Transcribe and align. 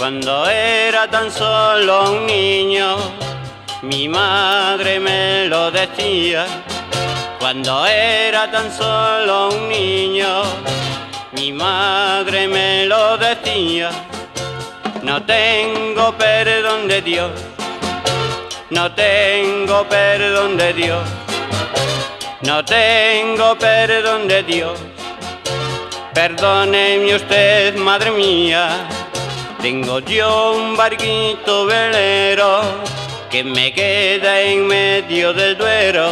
Cuando 0.00 0.48
era 0.48 1.10
tan 1.10 1.30
solo 1.30 2.12
un 2.12 2.26
niño, 2.26 2.96
mi 3.82 4.08
madre 4.08 4.98
me 4.98 5.44
lo 5.44 5.70
decía. 5.70 6.46
Cuando 7.38 7.84
era 7.84 8.50
tan 8.50 8.72
solo 8.72 9.50
un 9.50 9.68
niño, 9.68 10.42
mi 11.32 11.52
madre 11.52 12.48
me 12.48 12.86
lo 12.86 13.18
decía. 13.18 13.90
No 15.02 15.22
tengo 15.22 16.16
perdón 16.16 16.88
de 16.88 17.02
Dios, 17.02 17.32
no 18.70 18.90
tengo 18.92 19.86
perdón 19.86 20.56
de 20.56 20.72
Dios, 20.72 21.02
no 22.40 22.64
tengo 22.64 23.54
perdón 23.58 24.28
de 24.28 24.42
Dios. 24.44 24.80
Perdóneme 26.14 27.14
usted, 27.16 27.76
madre 27.76 28.10
mía, 28.10 28.88
tengo 29.62 29.98
yo 30.00 30.54
un 30.56 30.76
barquito 30.76 31.66
velero 31.66 32.62
que 33.30 33.44
me 33.44 33.72
queda 33.72 34.40
en 34.40 34.66
medio 34.66 35.32
del 35.34 35.56
duero. 35.56 36.08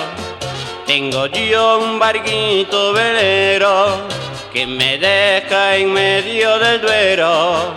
Tengo 0.86 1.26
yo 1.26 1.78
un 1.78 1.98
barquito 1.98 2.92
velero 2.92 4.06
que 4.52 4.66
me 4.66 4.98
deja 4.98 5.76
en 5.76 5.92
medio 5.92 6.58
del 6.58 6.80
duero. 6.80 7.74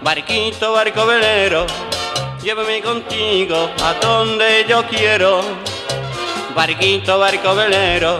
Barquito, 0.00 0.72
barco 0.72 1.06
velero, 1.06 1.66
llévame 2.42 2.82
contigo 2.82 3.70
a 3.82 3.94
donde 3.94 4.64
yo 4.68 4.84
quiero. 4.86 5.40
Barquito, 6.54 7.18
barco 7.18 7.54
velero, 7.54 8.18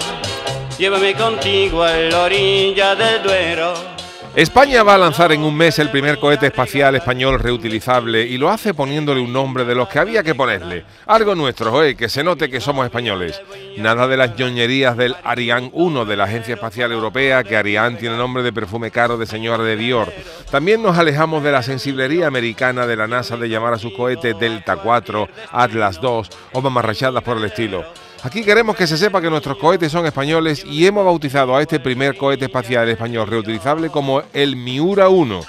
llévame 0.78 1.14
contigo 1.14 1.83
a 1.83 1.92
la 1.92 2.23
orilla 2.23 2.95
del 2.95 3.23
Duero. 3.23 3.95
España 4.37 4.83
va 4.83 4.97
a 4.97 4.99
lanzar 4.99 5.33
en 5.33 5.45
un 5.45 5.57
mes 5.57 5.79
el 5.79 5.89
primer 5.89 6.19
cohete 6.19 6.49
espacial 6.49 6.95
español 6.95 7.39
reutilizable 7.39 8.21
y 8.21 8.37
lo 8.37 8.51
hace 8.51 8.75
poniéndole 8.75 9.23
un 9.23 9.33
nombre 9.33 9.65
de 9.65 9.75
los 9.75 9.89
que 9.89 9.99
había 9.99 10.23
que 10.23 10.35
ponerle. 10.35 10.85
Algo 11.07 11.34
nuestro, 11.34 11.73
oye, 11.73 11.97
que 11.97 12.11
se 12.11 12.23
note 12.23 12.51
que 12.51 12.61
somos 12.61 12.84
españoles. 12.84 13.41
Nada 13.78 14.06
de 14.06 14.19
las 14.19 14.37
ñoñerías 14.37 14.95
del 14.95 15.17
Ariane 15.25 15.70
1 15.73 16.05
de 16.05 16.17
la 16.19 16.25
Agencia 16.25 16.53
Espacial 16.53 16.93
Europea, 16.93 17.45
que 17.45 17.56
Ariane 17.56 17.97
tiene 17.97 18.19
nombre 18.19 18.43
de 18.43 18.53
perfume 18.53 18.91
caro 18.91 19.17
de 19.17 19.25
señora 19.25 19.65
de 19.65 19.78
Dior. 19.78 20.12
También 20.50 20.83
nos 20.83 20.98
alejamos 20.98 21.43
de 21.43 21.53
la 21.53 21.62
sensiblería 21.62 22.27
americana 22.27 22.87
de 22.87 22.97
la 22.97 23.06
NASA 23.06 23.39
de 23.39 23.48
llamar 23.48 23.73
a 23.73 23.78
sus 23.78 23.95
cohetes 23.95 24.39
Delta 24.39 24.77
4, 24.77 25.28
Atlas 25.50 25.98
2 26.03 26.28
o 26.53 26.61
mamarrachadas 26.61 27.23
por 27.23 27.39
el 27.39 27.45
estilo. 27.47 27.87
Aquí 28.27 28.42
queremos 28.42 28.74
que 28.74 28.88
se 28.88 28.98
sepa 28.98 29.20
que 29.20 29.30
nuestros 29.30 29.56
cohetes 29.56 29.92
son 29.92 30.05
españoles 30.05 30.64
y 30.64 30.84
hemos 30.84 31.05
bautizado 31.05 31.55
a 31.55 31.62
este 31.62 31.78
primer 31.78 32.16
cohete 32.16 32.46
espacial 32.46 32.88
español 32.88 33.28
reutilizable 33.28 33.88
como 33.88 34.20
el 34.32 34.56
Miura 34.56 35.08
1. 35.08 35.42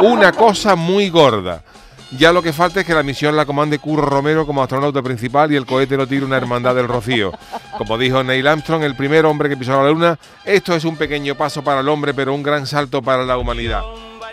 Una 0.00 0.32
cosa 0.32 0.74
muy 0.74 1.10
gorda. 1.10 1.62
Ya 2.16 2.32
lo 2.32 2.42
que 2.42 2.54
falta 2.54 2.80
es 2.80 2.86
que 2.86 2.94
la 2.94 3.02
misión 3.02 3.36
la 3.36 3.44
comande 3.44 3.78
Curro 3.78 4.06
Romero 4.06 4.46
como 4.46 4.62
astronauta 4.62 5.02
principal 5.02 5.52
y 5.52 5.56
el 5.56 5.66
cohete 5.66 5.98
lo 5.98 6.06
tire 6.06 6.24
una 6.24 6.38
hermandad 6.38 6.74
del 6.74 6.88
Rocío. 6.88 7.32
Como 7.76 7.98
dijo 7.98 8.24
Neil 8.24 8.46
Armstrong, 8.46 8.82
el 8.82 8.96
primer 8.96 9.26
hombre 9.26 9.50
que 9.50 9.58
pisó 9.58 9.72
la 9.72 9.90
luna, 9.90 10.18
esto 10.46 10.74
es 10.74 10.82
un 10.86 10.96
pequeño 10.96 11.34
paso 11.34 11.62
para 11.62 11.80
el 11.80 11.88
hombre, 11.90 12.14
pero 12.14 12.32
un 12.32 12.42
gran 12.42 12.66
salto 12.66 13.02
para 13.02 13.22
la 13.26 13.36
humanidad. 13.36 13.82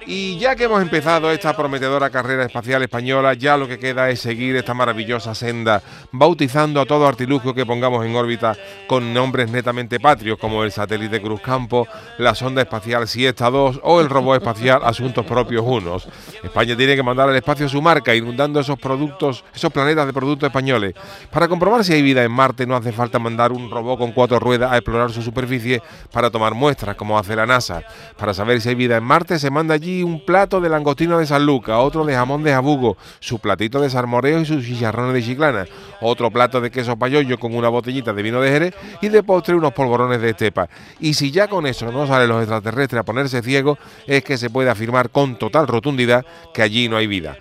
Y 0.05 0.37
ya 0.37 0.55
que 0.55 0.65
hemos 0.65 0.81
empezado 0.81 1.31
esta 1.31 1.55
prometedora 1.55 2.09
carrera 2.09 2.43
espacial 2.43 2.83
española, 2.83 3.33
ya 3.35 3.55
lo 3.55 3.67
que 3.67 3.79
queda 3.79 4.09
es 4.09 4.19
seguir 4.19 4.55
esta 4.55 4.73
maravillosa 4.73 5.33
senda, 5.33 5.81
bautizando 6.11 6.81
a 6.81 6.85
todo 6.85 7.07
artilugio 7.07 7.53
que 7.53 7.65
pongamos 7.65 8.05
en 8.05 8.15
órbita 8.15 8.57
con 8.87 9.13
nombres 9.13 9.49
netamente 9.49 10.01
patrios, 10.01 10.37
como 10.37 10.63
el 10.63 10.73
satélite 10.73 11.21
Cruzcampo, 11.21 11.87
la 12.17 12.35
sonda 12.35 12.61
espacial 12.61 13.07
Siesta 13.07 13.49
2 13.49 13.79
o 13.81 14.01
el 14.01 14.09
robot 14.09 14.37
espacial 14.37 14.81
Asuntos 14.83 15.25
Propios 15.25 15.63
Unos. 15.65 16.07
España 16.43 16.75
tiene 16.75 16.97
que 16.97 17.03
mandar 17.03 17.29
al 17.29 17.35
espacio 17.35 17.69
su 17.69 17.81
marca, 17.81 18.13
inundando 18.13 18.59
esos 18.59 18.77
productos, 18.77 19.45
esos 19.55 19.71
planetas 19.71 20.05
de 20.05 20.13
productos 20.13 20.47
españoles. 20.47 20.95
Para 21.31 21.47
comprobar 21.47 21.85
si 21.85 21.93
hay 21.93 22.01
vida 22.01 22.23
en 22.23 22.31
Marte, 22.31 22.67
no 22.67 22.75
hace 22.75 22.91
falta 22.91 23.19
mandar 23.19 23.53
un 23.53 23.71
robot 23.71 23.99
con 23.99 24.11
cuatro 24.11 24.37
ruedas 24.39 24.71
a 24.71 24.77
explorar 24.77 25.11
su 25.11 25.21
superficie 25.21 25.81
para 26.11 26.29
tomar 26.29 26.55
muestras, 26.55 26.97
como 26.97 27.17
hace 27.17 27.37
la 27.37 27.45
NASA. 27.45 27.83
Para 28.17 28.33
saber 28.33 28.59
si 28.59 28.69
hay 28.69 28.75
vida 28.75 28.97
en 28.97 29.03
Marte, 29.03 29.39
se 29.39 29.49
manda 29.49 29.75
allí 29.75 29.92
un 30.01 30.25
plato 30.25 30.59
de 30.59 30.69
langostino 30.69 31.19
de 31.19 31.27
San 31.27 31.45
Lucas, 31.45 31.77
otro 31.79 32.05
de 32.05 32.15
jamón 32.15 32.41
de 32.41 32.51
jabugo, 32.51 32.97
su 33.19 33.39
platito 33.39 33.79
de 33.81 33.89
salmoreo 33.89 34.39
y 34.39 34.45
sus 34.45 34.65
chicharrones 34.65 35.13
de 35.13 35.23
chiclana, 35.23 35.65
otro 36.01 36.31
plato 36.31 36.61
de 36.61 36.71
queso 36.71 36.95
payollo 36.95 37.37
con 37.37 37.53
una 37.55 37.69
botellita 37.69 38.13
de 38.13 38.23
vino 38.23 38.41
de 38.41 38.49
Jerez 38.49 38.75
y 39.01 39.09
de 39.09 39.21
postre 39.21 39.55
unos 39.55 39.73
polvorones 39.73 40.21
de 40.21 40.31
estepa. 40.31 40.69
Y 40.99 41.13
si 41.13 41.29
ya 41.29 41.47
con 41.47 41.67
eso 41.67 41.91
no 41.91 42.07
salen 42.07 42.29
los 42.29 42.39
extraterrestres 42.39 43.01
a 43.01 43.03
ponerse 43.03 43.41
ciegos, 43.41 43.77
es 44.07 44.23
que 44.23 44.37
se 44.37 44.49
puede 44.49 44.69
afirmar 44.69 45.09
con 45.09 45.37
total 45.37 45.67
rotundidad 45.67 46.25
que 46.53 46.61
allí 46.61 46.89
no 46.89 46.97
hay 46.97 47.07
vida. 47.07 47.37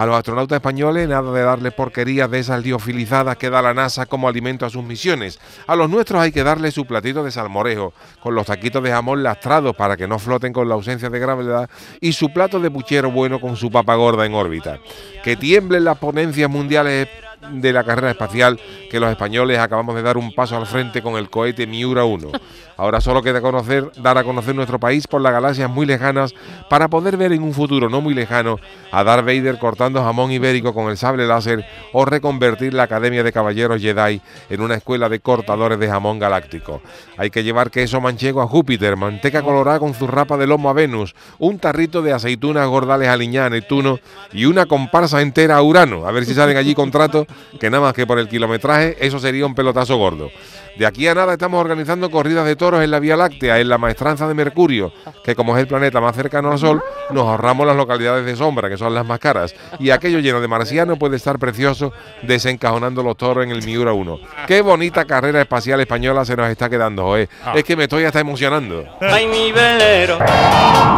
A 0.00 0.06
los 0.06 0.16
astronautas 0.16 0.56
españoles 0.56 1.06
nada 1.06 1.30
de 1.30 1.42
darle 1.42 1.72
porquerías 1.72 2.30
de 2.30 2.38
esas 2.38 2.64
liofilizadas 2.64 3.36
que 3.36 3.50
da 3.50 3.60
la 3.60 3.74
NASA 3.74 4.06
como 4.06 4.30
alimento 4.30 4.64
a 4.64 4.70
sus 4.70 4.82
misiones. 4.82 5.38
A 5.66 5.76
los 5.76 5.90
nuestros 5.90 6.22
hay 6.22 6.32
que 6.32 6.42
darle 6.42 6.70
su 6.70 6.86
platito 6.86 7.22
de 7.22 7.30
salmorejo, 7.30 7.92
con 8.22 8.34
los 8.34 8.46
taquitos 8.46 8.82
de 8.82 8.92
jamón 8.92 9.22
lastrados 9.22 9.76
para 9.76 9.98
que 9.98 10.08
no 10.08 10.18
floten 10.18 10.54
con 10.54 10.70
la 10.70 10.74
ausencia 10.74 11.10
de 11.10 11.18
gravedad, 11.18 11.68
y 12.00 12.14
su 12.14 12.32
plato 12.32 12.58
de 12.60 12.70
puchero 12.70 13.10
bueno 13.10 13.42
con 13.42 13.56
su 13.56 13.70
papa 13.70 13.94
gorda 13.94 14.24
en 14.24 14.32
órbita. 14.32 14.78
Que 15.22 15.36
tiemblen 15.36 15.84
las 15.84 15.98
ponencias 15.98 16.48
mundiales 16.48 17.06
de 17.52 17.72
la 17.72 17.84
carrera 17.84 18.10
espacial 18.10 18.60
que 18.90 19.00
los 19.00 19.10
españoles 19.10 19.58
acabamos 19.58 19.94
de 19.94 20.02
dar 20.02 20.16
un 20.16 20.32
paso 20.34 20.56
al 20.56 20.66
frente 20.66 21.02
con 21.02 21.16
el 21.16 21.30
cohete 21.30 21.66
Miura 21.66 22.04
1. 22.04 22.30
Ahora 22.76 23.00
solo 23.00 23.22
queda 23.22 23.40
conocer, 23.40 23.90
dar 23.96 24.16
a 24.16 24.24
conocer 24.24 24.54
nuestro 24.54 24.80
país 24.80 25.06
por 25.06 25.20
las 25.20 25.32
galaxias 25.32 25.70
muy 25.70 25.84
lejanas 25.86 26.34
para 26.68 26.88
poder 26.88 27.16
ver 27.16 27.32
en 27.32 27.42
un 27.42 27.52
futuro 27.52 27.88
no 27.88 28.00
muy 28.00 28.14
lejano 28.14 28.58
a 28.90 29.04
Darth 29.04 29.26
Vader 29.26 29.58
cortando 29.58 30.02
jamón 30.02 30.32
ibérico 30.32 30.72
con 30.72 30.88
el 30.88 30.96
sable 30.96 31.26
láser 31.26 31.64
o 31.92 32.04
reconvertir 32.04 32.72
la 32.72 32.84
Academia 32.84 33.22
de 33.22 33.32
Caballeros 33.32 33.82
Jedi 33.82 34.22
en 34.48 34.60
una 34.60 34.76
escuela 34.76 35.08
de 35.08 35.20
cortadores 35.20 35.78
de 35.78 35.88
jamón 35.88 36.18
galáctico. 36.18 36.80
Hay 37.16 37.30
que 37.30 37.42
llevar 37.42 37.70
queso 37.70 38.00
manchego 38.00 38.40
a 38.40 38.46
Júpiter, 38.46 38.96
manteca 38.96 39.42
colorada 39.42 39.78
con 39.78 39.94
zurrapa 39.94 40.36
de 40.36 40.46
lomo 40.46 40.70
a 40.70 40.72
Venus, 40.72 41.14
un 41.38 41.58
tarrito 41.58 42.02
de 42.02 42.12
aceitunas 42.12 42.66
gordales 42.66 43.08
a 43.08 43.50
Neptuno 43.50 43.98
y 44.32 44.46
una 44.46 44.66
comparsa 44.66 45.20
entera 45.20 45.56
a 45.56 45.62
Urano. 45.62 46.06
A 46.06 46.12
ver 46.12 46.24
si 46.24 46.34
salen 46.34 46.56
allí 46.56 46.74
contratos 46.74 47.26
que 47.58 47.70
nada 47.70 47.82
más 47.82 47.92
que 47.94 48.06
por 48.06 48.18
el 48.18 48.28
kilometraje 48.28 48.96
eso 49.00 49.18
sería 49.18 49.46
un 49.46 49.54
pelotazo 49.54 49.96
gordo. 49.96 50.30
De 50.76 50.86
aquí 50.86 51.06
a 51.08 51.14
nada 51.14 51.32
estamos 51.32 51.60
organizando 51.60 52.10
corridas 52.10 52.46
de 52.46 52.56
toros 52.56 52.82
en 52.82 52.90
la 52.90 53.00
Vía 53.00 53.16
Láctea, 53.16 53.58
en 53.58 53.68
la 53.68 53.76
maestranza 53.76 54.26
de 54.28 54.34
Mercurio, 54.34 54.92
que 55.24 55.34
como 55.34 55.56
es 55.56 55.60
el 55.60 55.66
planeta 55.66 56.00
más 56.00 56.14
cercano 56.16 56.52
al 56.52 56.58
Sol, 56.58 56.82
nos 57.10 57.26
ahorramos 57.26 57.66
las 57.66 57.76
localidades 57.76 58.24
de 58.24 58.36
sombra, 58.36 58.68
que 58.68 58.76
son 58.76 58.94
las 58.94 59.04
más 59.04 59.18
caras. 59.18 59.54
Y 59.78 59.90
aquello 59.90 60.20
lleno 60.20 60.40
de 60.40 60.48
marciano 60.48 60.96
puede 60.96 61.16
estar 61.16 61.38
precioso 61.38 61.92
desencajonando 62.22 63.02
los 63.02 63.16
toros 63.16 63.44
en 63.44 63.50
el 63.50 63.62
Miura 63.64 63.92
1. 63.92 64.20
Qué 64.46 64.62
bonita 64.62 65.04
carrera 65.04 65.42
espacial 65.42 65.80
española 65.80 66.24
se 66.24 66.36
nos 66.36 66.48
está 66.48 66.70
quedando, 66.70 67.04
Joé. 67.04 67.28
Es 67.54 67.64
que 67.64 67.76
me 67.76 67.84
estoy 67.84 68.04
hasta 68.04 68.20
emocionando. 68.20 68.84
Ay, 69.00 69.26
mi 69.26 69.52
velero, 69.52 70.18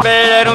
velero 0.03 0.55